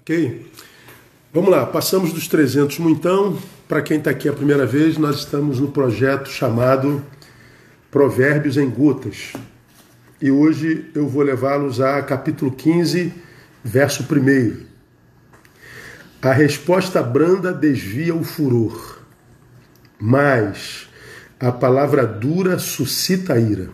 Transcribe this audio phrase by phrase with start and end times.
[0.00, 0.50] Ok?
[1.32, 3.38] Vamos lá, passamos dos 300 então.
[3.68, 7.02] Para quem está aqui a primeira vez, nós estamos no projeto chamado
[7.90, 9.32] Provérbios em Gotas.
[10.20, 13.12] E hoje eu vou levá-los a capítulo 15,
[13.64, 14.66] verso 1.
[16.20, 19.00] A resposta branda desvia o furor,
[19.98, 20.88] mas
[21.40, 23.70] a palavra dura suscita a ira.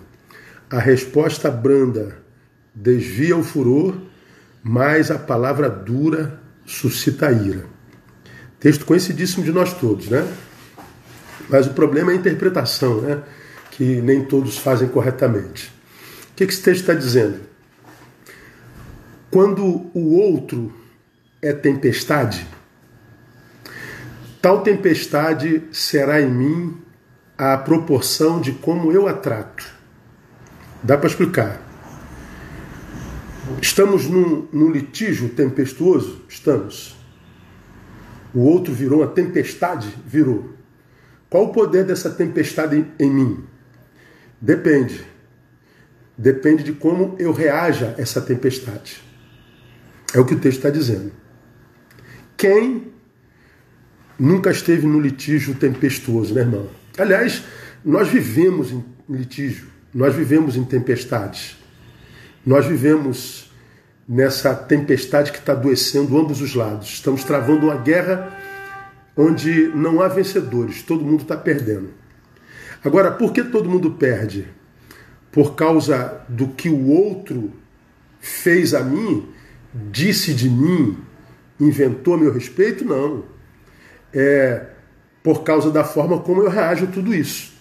[0.70, 2.16] A resposta branda
[2.74, 3.96] desvia o furor,
[4.62, 7.64] mas a palavra dura suscita ira.
[8.60, 10.26] Texto conhecidíssimo de nós todos, né?
[11.48, 13.22] Mas o problema é a interpretação, né?
[13.70, 15.72] Que nem todos fazem corretamente.
[16.32, 17.40] O que esse texto está dizendo?
[19.30, 20.72] Quando o outro
[21.40, 22.46] é tempestade,
[24.42, 26.76] tal tempestade será em mim
[27.36, 29.64] a proporção de como eu a trato.
[30.82, 31.67] Dá para explicar.
[33.60, 36.22] Estamos num, num litígio tempestuoso?
[36.28, 36.96] Estamos.
[38.34, 39.88] O outro virou uma tempestade?
[40.06, 40.52] Virou.
[41.30, 43.44] Qual o poder dessa tempestade em, em mim?
[44.40, 45.04] Depende.
[46.16, 49.02] Depende de como eu reaja a essa tempestade.
[50.14, 51.12] É o que o texto está dizendo.
[52.36, 52.92] Quem
[54.18, 56.68] nunca esteve no litígio tempestuoso, né, irmão?
[56.96, 57.42] Aliás,
[57.84, 61.56] nós vivemos em litígio, nós vivemos em tempestades.
[62.48, 63.52] Nós vivemos
[64.08, 66.88] nessa tempestade que está adoecendo ambos os lados.
[66.88, 68.34] Estamos travando uma guerra
[69.14, 71.90] onde não há vencedores, todo mundo está perdendo.
[72.82, 74.48] Agora, por que todo mundo perde?
[75.30, 77.52] Por causa do que o outro
[78.18, 79.28] fez a mim,
[79.74, 80.96] disse de mim,
[81.60, 82.82] inventou a meu respeito?
[82.82, 83.24] Não.
[84.10, 84.68] É
[85.22, 87.52] por causa da forma como eu reajo a tudo isso.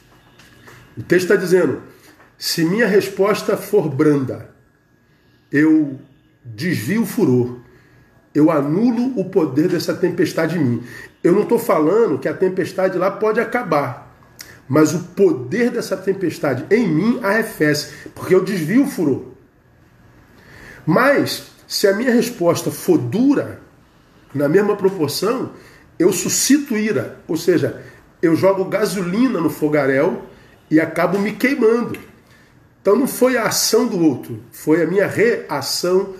[0.98, 1.82] O texto está dizendo:
[2.38, 4.56] se minha resposta for branda,
[5.52, 6.00] eu
[6.44, 7.58] desvio o furor,
[8.34, 10.84] eu anulo o poder dessa tempestade em mim.
[11.24, 14.16] Eu não estou falando que a tempestade lá pode acabar,
[14.68, 19.26] mas o poder dessa tempestade em mim arrefece, porque eu desvio o furor.
[20.86, 23.60] Mas, se a minha resposta for dura,
[24.34, 25.52] na mesma proporção,
[25.98, 27.84] eu suscito ira, ou seja,
[28.22, 30.24] eu jogo gasolina no fogaréu
[30.70, 31.98] e acabo me queimando.
[32.82, 36.14] Então não foi a ação do outro, foi a minha reação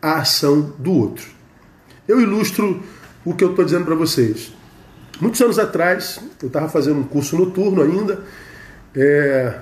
[0.00, 1.26] à ação do outro.
[2.06, 2.82] Eu ilustro
[3.24, 4.52] o que eu estou dizendo para vocês.
[5.20, 8.24] Muitos anos atrás, eu estava fazendo um curso noturno ainda,
[8.94, 9.60] é,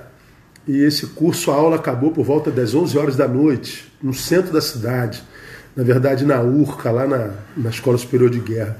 [0.67, 4.53] e esse curso, a aula acabou por volta das 11 horas da noite, no centro
[4.53, 5.23] da cidade,
[5.75, 8.77] na verdade na URCA, lá na, na Escola Superior de Guerra.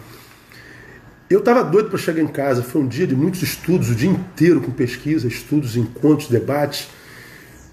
[1.30, 4.10] Eu estava doido para chegar em casa, foi um dia de muitos estudos, o dia
[4.10, 6.90] inteiro com pesquisa, estudos, encontros, debates.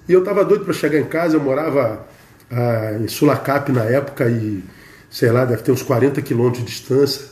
[0.08, 2.06] E eu estava doido para chegar em casa, eu morava
[2.50, 4.62] ah, em Sulacap na época e,
[5.10, 7.26] sei lá, deve ter uns 40 quilômetros de distância.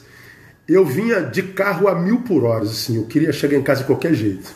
[0.66, 3.86] Eu vinha de carro a mil por hora, assim, eu queria chegar em casa de
[3.86, 4.50] qualquer jeito.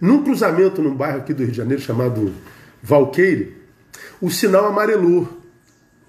[0.00, 2.32] Num cruzamento num bairro aqui do Rio de Janeiro chamado
[2.82, 3.56] Valqueire,
[4.20, 5.40] o sinal amarelou.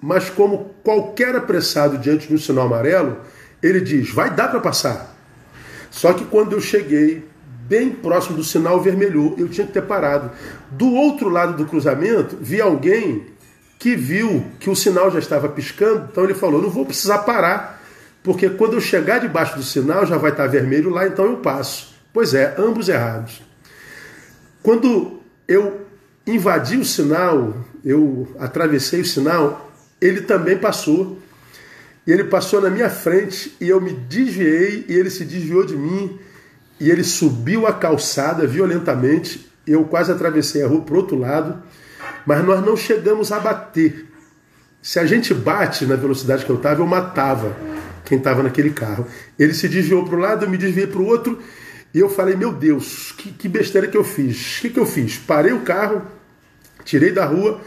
[0.02, 3.18] Mas como qualquer apressado diante de um sinal amarelo,
[3.62, 5.16] ele diz, vai dar para passar.
[5.92, 7.24] Só que quando eu cheguei
[7.68, 9.36] bem próximo do sinal vermelhou.
[9.38, 10.32] Eu tinha que ter parado.
[10.72, 13.28] Do outro lado do cruzamento, vi alguém
[13.80, 17.82] que viu que o sinal já estava piscando, então ele falou: não vou precisar parar,
[18.22, 21.94] porque quando eu chegar debaixo do sinal já vai estar vermelho lá, então eu passo.
[22.14, 23.42] Pois é, ambos errados.
[24.62, 25.82] Quando eu
[26.26, 27.54] invadi o sinal,
[27.84, 29.70] eu atravessei o sinal,
[30.00, 31.20] ele também passou.
[32.06, 35.76] E ele passou na minha frente e eu me desviei e ele se desviou de
[35.76, 36.20] mim
[36.84, 39.50] e ele subiu a calçada violentamente.
[39.66, 41.64] Eu quase atravessei a rua para o outro lado,
[42.26, 44.08] mas nós não chegamos a bater.
[44.82, 47.56] Se a gente bate na velocidade que eu estava, eu matava
[48.04, 49.08] quem estava naquele carro.
[49.40, 51.40] Ele se desviou para o lado, eu me desviei para o outro,
[51.94, 54.58] e eu falei: Meu Deus, que, que besteira que eu fiz.
[54.58, 55.18] O que, que eu fiz?
[55.18, 56.02] Parei o carro,
[56.84, 57.62] tirei da rua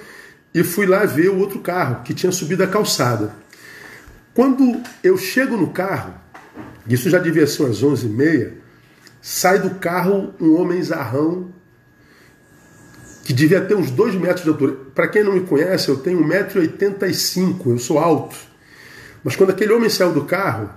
[0.53, 3.35] e fui lá ver o outro carro que tinha subido a calçada.
[4.35, 6.13] Quando eu chego no carro,
[6.87, 8.66] isso já devia ser umas 11h30,
[9.29, 11.49] sai do carro um homem zarrão
[13.25, 14.77] que devia ter uns 2 metros de altura.
[14.95, 18.37] Para quem não me conhece, eu tenho 1,85m, eu sou alto.
[19.25, 20.71] Mas quando aquele homem saiu do carro,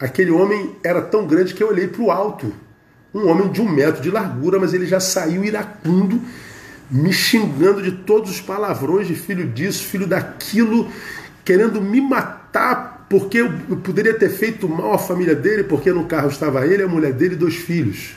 [0.00, 2.50] aquele homem era tão grande que eu olhei para o alto.
[3.12, 6.18] Um homem de um metro de largura, mas ele já saiu iracundo,
[6.90, 10.90] me xingando de todos os palavrões de filho disso, filho daquilo,
[11.44, 16.28] querendo me matar porque eu poderia ter feito mal à família dele, porque no carro
[16.28, 18.16] estava ele, a mulher dele e dois filhos.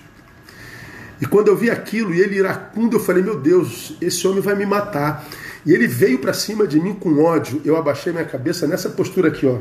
[1.21, 4.55] E quando eu vi aquilo e ele iracundo, eu falei: Meu Deus, esse homem vai
[4.55, 5.23] me matar.
[5.63, 7.61] E ele veio para cima de mim com ódio.
[7.63, 9.59] Eu abaixei minha cabeça nessa postura aqui, ó.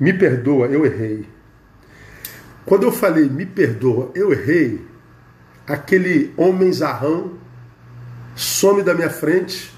[0.00, 1.24] Me perdoa, eu errei.
[2.64, 4.84] Quando eu falei me perdoa, eu errei,
[5.68, 7.34] aquele homem zarrão
[8.34, 9.72] some da minha frente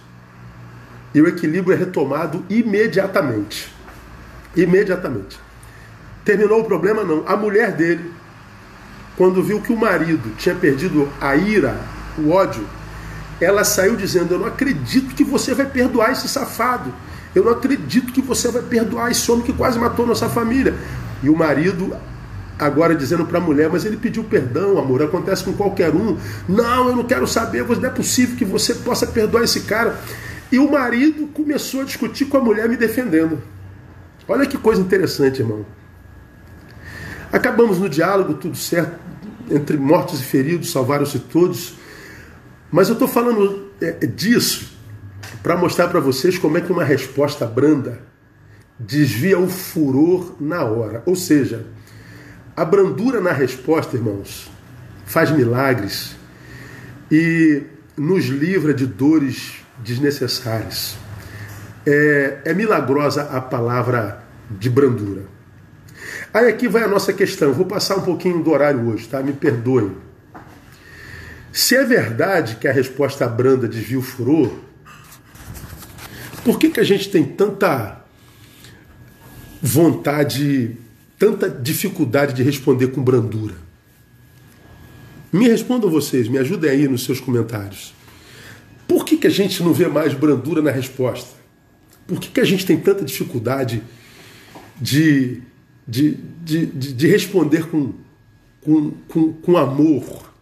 [1.15, 3.77] e o equilíbrio é retomado imediatamente.
[4.57, 5.39] Imediatamente.
[6.25, 7.05] Terminou o problema?
[7.05, 7.25] Não.
[7.27, 8.13] A mulher dele,
[9.17, 11.81] quando viu que o marido tinha perdido a ira,
[12.19, 12.67] o ódio,
[13.41, 16.93] ela saiu dizendo: Eu não acredito que você vai perdoar esse safado.
[17.35, 20.75] Eu não acredito que você vai perdoar esse homem que quase matou nossa família.
[21.23, 21.97] E o marido
[22.59, 26.17] agora dizendo para a mulher, mas ele pediu perdão, amor, acontece com qualquer um.
[26.49, 29.99] Não, eu não quero saber, não é possível que você possa perdoar esse cara.
[30.51, 33.41] E o marido começou a discutir com a mulher me defendendo.
[34.29, 35.65] Olha que coisa interessante, irmão.
[37.33, 38.99] Acabamos no diálogo, tudo certo,
[39.51, 41.75] entre mortos e feridos, salvaram-se todos.
[42.71, 44.77] Mas eu estou falando é, disso
[45.43, 48.01] para mostrar para vocês como é que uma resposta branda
[48.79, 51.03] desvia o furor na hora.
[51.07, 51.67] Ou seja,
[52.55, 54.51] a brandura na resposta, irmãos,
[55.07, 56.17] faz milagres
[57.11, 57.63] e
[57.97, 60.97] nos livra de dores desnecessárias.
[61.87, 65.23] É, é milagrosa a palavra de brandura.
[66.33, 67.53] Aí aqui vai a nossa questão.
[67.53, 69.23] Vou passar um pouquinho do horário hoje, tá?
[69.23, 69.93] Me perdoem.
[71.53, 74.53] Se é verdade que a resposta branda desvia o furor,
[76.45, 78.05] por que, que a gente tem tanta
[79.61, 80.77] vontade,
[81.19, 83.55] tanta dificuldade de responder com brandura?
[85.33, 87.95] Me respondam vocês, me ajudem aí nos seus comentários.
[88.87, 91.38] Por que, que a gente não vê mais brandura na resposta?
[92.09, 93.83] Por que, que a gente tem tanta dificuldade
[94.81, 95.43] de,
[95.87, 97.93] de, de, de, de responder com,
[98.63, 100.33] com, com, com amor?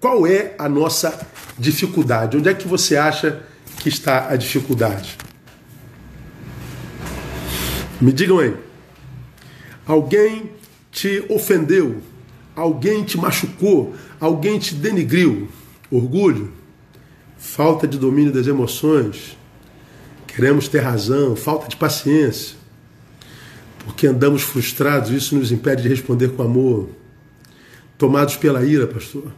[0.00, 1.26] Qual é a nossa
[1.56, 2.36] dificuldade?
[2.36, 3.40] Onde é que você acha
[3.78, 5.16] que está a dificuldade?
[8.00, 8.56] Me digam aí.
[9.86, 10.50] Alguém
[10.90, 12.02] te ofendeu,
[12.56, 15.48] alguém te machucou, alguém te denigriu.
[15.88, 16.52] Orgulho,
[17.38, 19.36] falta de domínio das emoções,
[20.34, 22.56] queremos ter razão, falta de paciência,
[23.84, 26.88] porque andamos frustrados, isso nos impede de responder com amor,
[27.96, 29.32] tomados pela ira, pastor,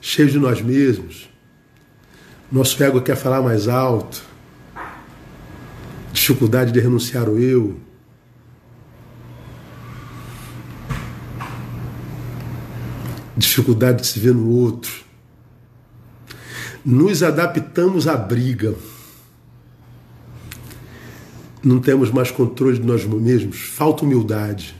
[0.00, 1.30] cheios de nós mesmos,
[2.50, 4.22] nosso ego quer falar mais alto,
[6.12, 7.78] dificuldade de renunciar ao eu.
[13.36, 14.92] Dificuldade de se ver no outro.
[16.84, 18.74] Nos adaptamos à briga.
[21.64, 24.74] Não temos mais controle de nós mesmos, falta humildade.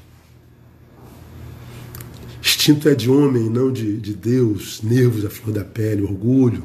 [2.42, 6.64] Instinto é de homem, não de, de Deus, nervos à flor da pele, orgulho.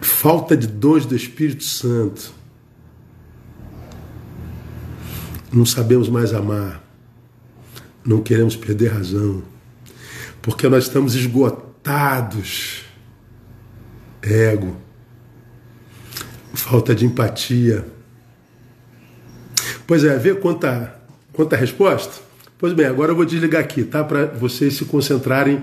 [0.00, 2.32] Falta de dons do Espírito Santo.
[5.52, 6.82] Não sabemos mais amar.
[8.04, 9.42] Não queremos perder razão
[10.46, 12.84] porque nós estamos esgotados.
[14.22, 14.76] Ego,
[16.66, 17.84] falta de empatia.
[19.86, 21.00] Pois é, vê quanta,
[21.32, 22.20] quanta resposta?
[22.58, 24.02] Pois bem, agora eu vou desligar aqui, tá?
[24.02, 25.62] Para vocês se concentrarem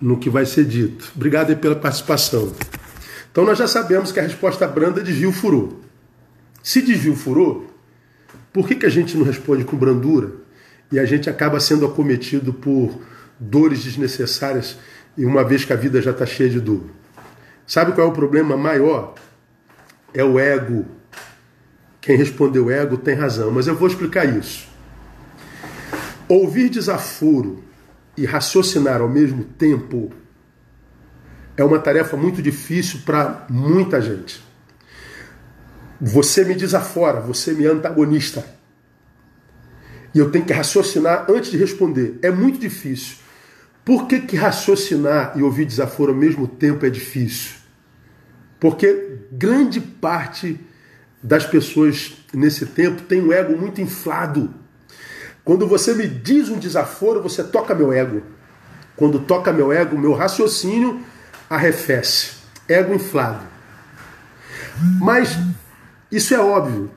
[0.00, 1.12] no que vai ser dito.
[1.14, 2.52] Obrigado pela participação.
[3.30, 5.74] Então nós já sabemos que a resposta branda desvia o furor.
[6.64, 7.66] Se desvia o furor,
[8.52, 10.32] por que, que a gente não responde com brandura
[10.90, 13.00] e a gente acaba sendo acometido por
[13.38, 14.76] dores desnecessárias
[15.16, 16.82] e uma vez que a vida já está cheia de dor.
[17.68, 19.14] Sabe qual é o problema maior?
[20.12, 20.86] É o ego.
[22.00, 24.68] Quem respondeu ego tem razão, mas eu vou explicar isso.
[26.28, 27.62] Ouvir desaforo
[28.16, 30.10] e raciocinar ao mesmo tempo
[31.56, 34.42] é uma tarefa muito difícil para muita gente.
[36.00, 38.44] Você me desafora, você me antagonista.
[40.14, 42.18] E eu tenho que raciocinar antes de responder.
[42.22, 43.16] É muito difícil.
[43.84, 47.59] Por que, que raciocinar e ouvir desaforo ao mesmo tempo é difícil?
[48.60, 50.60] Porque grande parte
[51.22, 54.54] das pessoas nesse tempo tem um ego muito inflado.
[55.44, 58.22] Quando você me diz um desaforo, você toca meu ego.
[58.94, 61.00] Quando toca meu ego, meu raciocínio
[61.48, 62.32] arrefece.
[62.68, 63.42] Ego inflado.
[65.00, 65.36] Mas
[66.12, 66.90] isso é óbvio.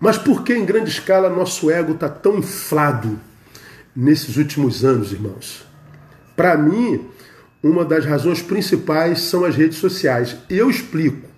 [0.00, 3.20] Mas por que em grande escala nosso ego está tão inflado
[3.94, 5.64] nesses últimos anos, irmãos?
[6.34, 7.08] Para mim,
[7.62, 10.36] uma das razões principais são as redes sociais.
[10.50, 11.28] Eu explico.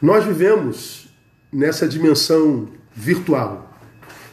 [0.00, 1.08] Nós vivemos
[1.52, 3.78] nessa dimensão virtual.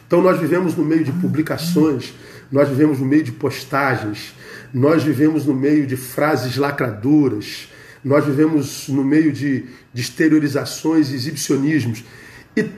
[0.06, 2.12] Então nós vivemos no meio de publicações,
[2.50, 4.34] nós vivemos no meio de postagens,
[4.74, 7.68] nós vivemos no meio de frases lacradoras,
[8.02, 12.02] nós vivemos no meio de, de exteriorizações e exibicionismos.
[12.56, 12.68] E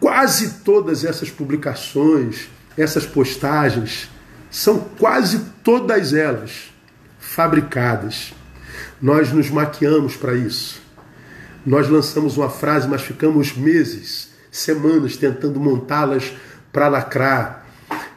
[0.00, 4.10] quase todas essas publicações, essas postagens,
[4.50, 6.69] são quase todas elas
[7.30, 8.34] fabricadas.
[9.00, 10.82] Nós nos maquiamos para isso.
[11.64, 16.32] Nós lançamos uma frase, mas ficamos meses, semanas tentando montá-las
[16.72, 17.66] para lacrar.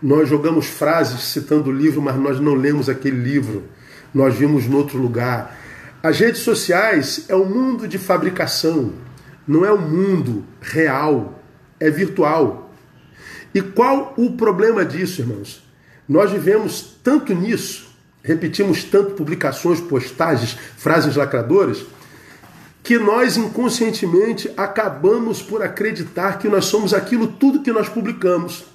[0.02, 3.66] Nós jogamos frases citando o livro, mas nós não lemos aquele livro.
[4.12, 5.56] Nós vimos em outro lugar.
[6.02, 8.94] As redes sociais é um mundo de fabricação,
[9.48, 11.40] não é um mundo real,
[11.80, 12.74] é virtual.
[13.54, 15.64] E qual o problema disso, irmãos?
[16.10, 17.93] Nós vivemos tanto nisso,
[18.24, 21.86] repetimos tanto publicações, postagens, frases lacradoras,
[22.82, 28.66] que nós inconscientemente acabamos por acreditar que nós somos aquilo tudo que nós publicamos.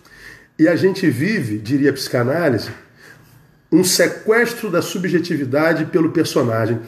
[0.58, 2.70] E a gente vive, diria a psicanálise,
[3.70, 6.80] um sequestro da subjetividade pelo personagem.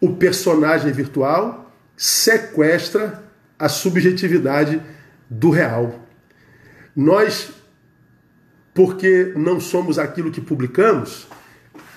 [0.00, 3.22] O personagem virtual sequestra
[3.58, 4.80] a subjetividade
[5.30, 6.00] do real.
[6.94, 7.50] Nós,
[8.74, 11.28] porque não somos aquilo que publicamos,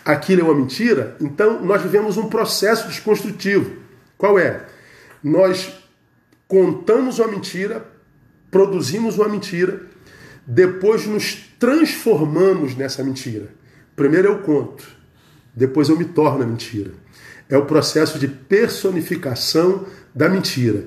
[0.07, 3.73] aquilo é uma mentira, então nós vivemos um processo desconstrutivo.
[4.17, 4.65] Qual é?
[5.21, 5.69] Nós
[6.47, 7.85] contamos uma mentira,
[8.49, 9.81] produzimos uma mentira,
[10.47, 13.49] depois nos transformamos nessa mentira.
[13.97, 14.87] Primeiro eu conto,
[15.53, 16.91] depois eu me torno a mentira.
[17.49, 19.85] É o processo de personificação
[20.15, 20.85] da mentira.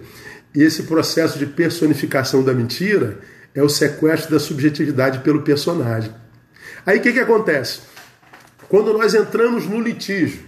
[0.54, 3.18] E esse processo de personificação da mentira
[3.54, 6.10] é o sequestro da subjetividade pelo personagem.
[6.86, 7.90] Aí o que, que acontece?
[8.70, 10.44] Quando nós entramos no litígio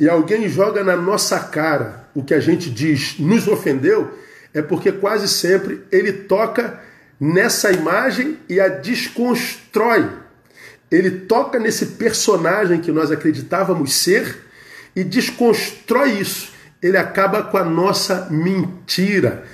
[0.00, 4.10] e alguém joga na nossa cara o que a gente diz nos ofendeu,
[4.54, 6.80] é porque quase sempre ele toca
[7.20, 10.08] nessa imagem e a desconstrói.
[10.90, 14.44] Ele toca nesse personagem que nós acreditávamos ser
[14.96, 16.50] e desconstrói isso.
[16.80, 19.44] Ele acaba com a nossa mentira.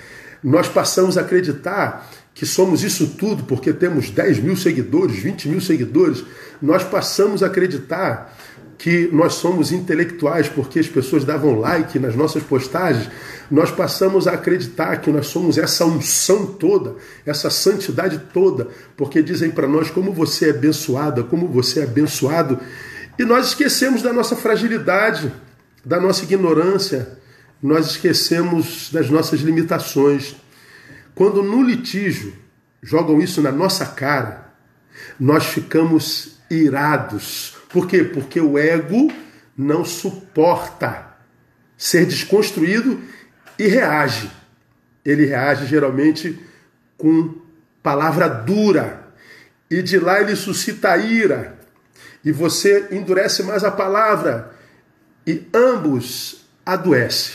[0.44, 5.60] Nós passamos a acreditar que somos isso tudo porque temos 10 mil seguidores, 20 mil
[5.60, 6.24] seguidores.
[6.60, 8.36] Nós passamos a acreditar
[8.76, 13.08] que nós somos intelectuais porque as pessoas davam like nas nossas postagens,
[13.50, 19.50] nós passamos a acreditar que nós somos essa unção toda, essa santidade toda, porque dizem
[19.50, 22.58] para nós como você é abençoada, como você é abençoado,
[23.18, 25.32] e nós esquecemos da nossa fragilidade,
[25.84, 27.16] da nossa ignorância,
[27.62, 30.36] nós esquecemos das nossas limitações.
[31.14, 32.34] Quando no litígio
[32.82, 34.52] jogam isso na nossa cara,
[35.18, 38.04] nós ficamos irados, por quê?
[38.04, 39.12] Porque o ego
[39.56, 41.14] não suporta
[41.76, 43.00] ser desconstruído
[43.58, 44.30] e reage.
[45.04, 46.38] Ele reage geralmente
[46.96, 47.34] com
[47.82, 49.08] palavra dura.
[49.68, 51.58] E de lá ele suscita ira.
[52.24, 54.54] E você endurece mais a palavra.
[55.26, 57.34] E ambos adoecem.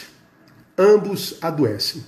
[0.77, 2.03] Ambos adoecem.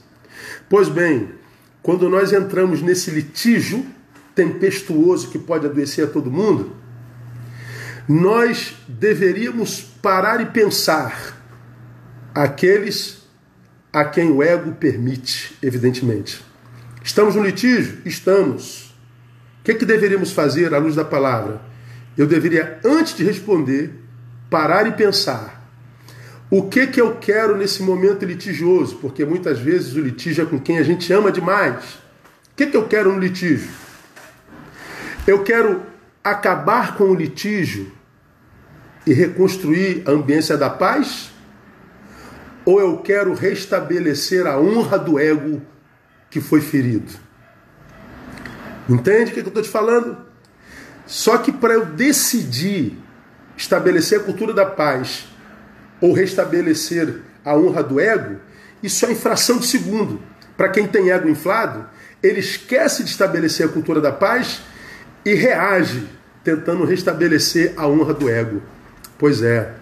[0.70, 1.34] Pois bem,
[1.82, 3.86] quando nós entramos nesse litígio
[4.36, 6.76] tempestuoso que pode adoecer a todo mundo,
[8.08, 11.38] nós deveríamos parar e pensar
[12.34, 13.22] aqueles
[13.92, 16.44] a quem o ego permite, evidentemente.
[17.04, 18.00] Estamos no litígio?
[18.06, 18.96] Estamos.
[19.60, 21.62] O que, é que deveríamos fazer à luz da palavra?
[22.18, 23.94] Eu deveria, antes de responder,
[24.50, 25.61] parar e pensar.
[26.54, 28.98] O que, que eu quero nesse momento litigioso?
[28.98, 31.82] Porque muitas vezes o litígio é com quem a gente ama demais.
[32.52, 33.70] O que, que eu quero no litígio?
[35.26, 35.82] Eu quero
[36.22, 37.90] acabar com o litígio
[39.08, 41.32] e reconstruir a ambiência da paz?
[42.66, 45.62] Ou eu quero restabelecer a honra do ego
[46.30, 47.14] que foi ferido?
[48.90, 50.18] Entende o que eu estou te falando?
[51.08, 52.98] Só que para eu decidir
[53.56, 55.31] estabelecer a cultura da paz
[56.02, 58.38] ou restabelecer a honra do ego,
[58.82, 60.20] isso é infração de segundo.
[60.58, 61.86] Para quem tem ego inflado,
[62.22, 64.62] ele esquece de estabelecer a cultura da paz
[65.24, 66.08] e reage
[66.44, 68.62] tentando restabelecer a honra do ego.
[69.18, 69.74] Pois é,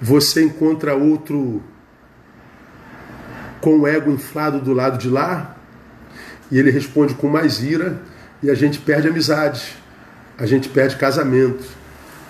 [0.00, 1.62] você encontra outro
[3.60, 5.56] com o ego inflado do lado de lá
[6.50, 8.00] e ele responde com mais ira
[8.42, 9.76] e a gente perde amizade,
[10.38, 11.64] a gente perde casamento,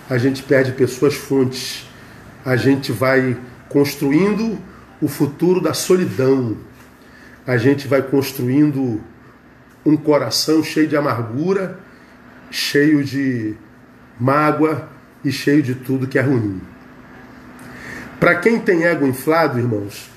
[0.09, 1.88] a gente perde pessoas fontes,
[2.45, 4.57] a gente vai construindo
[5.01, 6.57] o futuro da solidão,
[7.45, 9.01] a gente vai construindo
[9.85, 11.79] um coração cheio de amargura
[12.51, 13.55] cheio de
[14.19, 14.89] mágoa
[15.23, 16.61] e cheio de tudo que é ruim.
[18.19, 20.09] Para quem tem ego inflado, irmãos,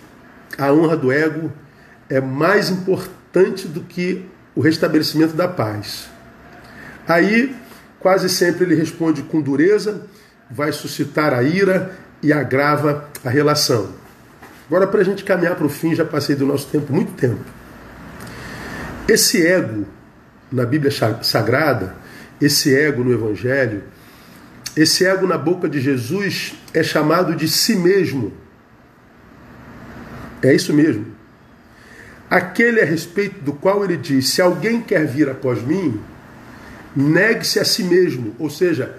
[0.59, 1.52] a honra do ego
[2.09, 6.09] é mais importante do que o restabelecimento da paz.
[7.07, 7.55] Aí,
[8.00, 10.07] quase sempre ele responde com dureza,
[10.50, 13.91] vai suscitar a ira e agrava a relação.
[14.67, 17.41] Agora, para a gente caminhar para o fim, já passei do nosso tempo muito tempo.
[19.09, 19.85] Esse ego
[20.50, 21.95] na Bíblia Sagrada,
[22.41, 23.83] esse ego no Evangelho,
[24.76, 28.33] esse ego na boca de Jesus é chamado de si mesmo.
[30.43, 31.07] É isso mesmo.
[32.31, 36.00] Aquele a respeito do qual ele diz: se alguém quer vir após mim,
[36.97, 38.97] negue-se a si mesmo, ou seja,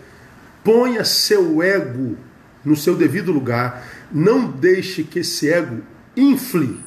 [0.64, 2.16] ponha seu ego
[2.64, 5.82] no seu devido lugar, não deixe que esse ego
[6.16, 6.80] infle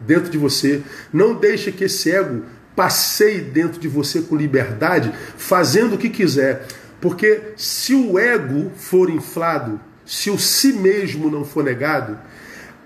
[0.00, 2.42] dentro de você, não deixe que esse ego
[2.74, 6.66] passeie dentro de você com liberdade, fazendo o que quiser.
[7.00, 12.18] Porque se o ego for inflado, se o si mesmo não for negado,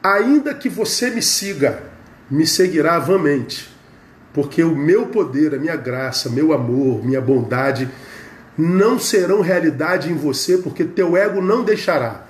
[0.02, 1.82] ainda que você me siga,
[2.30, 3.68] me seguirá vamente.
[4.32, 7.88] Porque o meu poder, a minha graça, meu amor, minha bondade
[8.56, 12.26] não serão realidade em você, porque teu ego não deixará.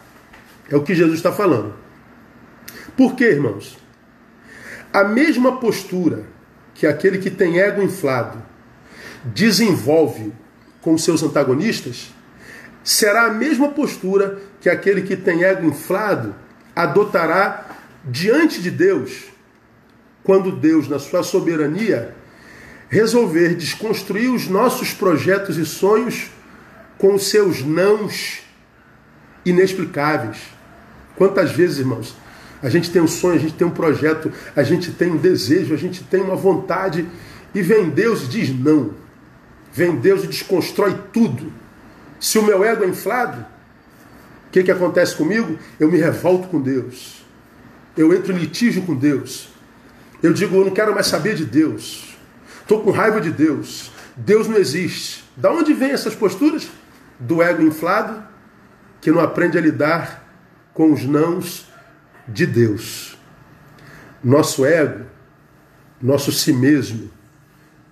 [0.70, 1.74] É o que Jesus está falando.
[2.96, 3.76] Por quê, irmãos?
[4.92, 6.24] A mesma postura
[6.74, 8.42] que aquele que tem ego inflado
[9.24, 10.32] desenvolve
[10.80, 12.12] com seus antagonistas,
[12.82, 16.34] será a mesma postura que aquele que tem ego inflado
[16.74, 17.66] adotará
[18.04, 19.24] diante de Deus,
[20.24, 22.14] quando Deus, na sua soberania,
[22.88, 26.30] resolver desconstruir os nossos projetos e sonhos
[26.98, 28.40] com seus nãos
[29.44, 30.38] inexplicáveis.
[31.20, 32.16] Quantas vezes, irmãos,
[32.62, 35.74] a gente tem um sonho, a gente tem um projeto, a gente tem um desejo,
[35.74, 37.06] a gente tem uma vontade,
[37.54, 38.94] e vem Deus e diz não.
[39.70, 41.52] Vem Deus e desconstrói tudo.
[42.18, 45.58] Se o meu ego é inflado, o que, que acontece comigo?
[45.78, 47.22] Eu me revolto com Deus.
[47.94, 49.50] Eu entro em litígio com Deus.
[50.22, 52.16] Eu digo, eu não quero mais saber de Deus.
[52.62, 53.92] Estou com raiva de Deus.
[54.16, 55.22] Deus não existe.
[55.36, 56.66] Da onde vem essas posturas?
[57.18, 58.24] Do ego inflado,
[59.02, 60.19] que não aprende a lidar
[60.80, 61.66] com os nãos
[62.26, 63.14] de Deus.
[64.24, 65.04] Nosso ego,
[66.00, 67.10] nosso si mesmo,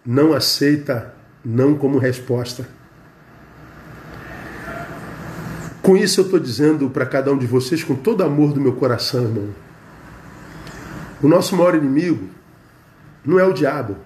[0.06, 2.66] não aceita não como resposta.
[5.82, 8.72] Com isso eu estou dizendo para cada um de vocês, com todo amor do meu
[8.72, 9.50] coração, irmão.
[11.22, 12.26] O nosso maior inimigo
[13.22, 13.98] não é o diabo,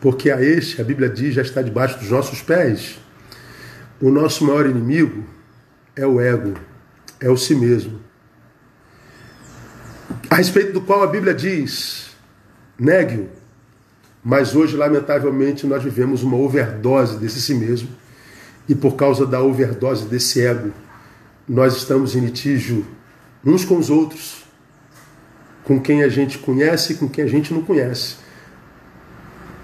[0.00, 2.98] porque a este, a Bíblia diz, já está debaixo dos nossos pés.
[4.00, 5.22] O nosso maior inimigo
[5.94, 6.54] é o ego,
[7.20, 8.00] é o si mesmo
[10.34, 12.10] a respeito do qual a Bíblia diz:
[12.78, 13.28] negue-o.
[14.22, 17.88] Mas hoje, lamentavelmente, nós vivemos uma overdose desse si mesmo,
[18.68, 20.72] e por causa da overdose desse ego,
[21.46, 22.86] nós estamos em litígio
[23.44, 24.44] uns com os outros,
[25.62, 28.16] com quem a gente conhece e com quem a gente não conhece.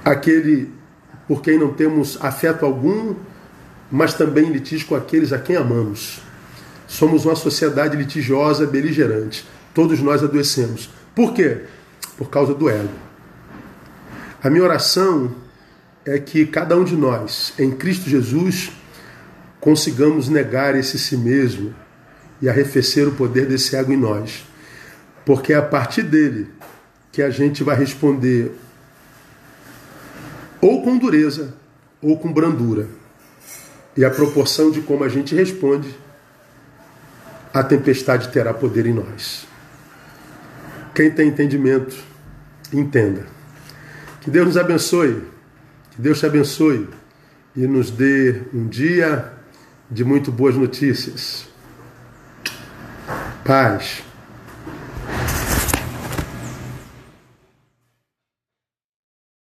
[0.04, 0.70] Aquele
[1.26, 3.14] por quem não temos afeto algum,
[3.90, 6.20] mas também litígio com aqueles a quem amamos.
[6.90, 9.46] Somos uma sociedade litigiosa, beligerante.
[9.72, 10.90] Todos nós adoecemos.
[11.14, 11.58] Por quê?
[12.18, 12.90] Por causa do ego.
[14.42, 15.32] A minha oração
[16.04, 18.72] é que cada um de nós, em Cristo Jesus,
[19.60, 21.72] consigamos negar esse si mesmo
[22.42, 24.44] e arrefecer o poder desse ego em nós.
[25.24, 26.48] Porque é a partir dele
[27.12, 28.50] que a gente vai responder
[30.60, 31.54] ou com dureza
[32.02, 32.88] ou com brandura.
[33.96, 35.96] E a proporção de como a gente responde,
[37.52, 39.46] a tempestade terá poder em nós.
[40.94, 41.96] Quem tem entendimento,
[42.72, 43.26] entenda.
[44.20, 45.24] Que Deus nos abençoe,
[45.90, 46.88] que Deus te abençoe
[47.56, 49.32] e nos dê um dia
[49.90, 51.48] de muito boas notícias.
[53.44, 54.09] Paz.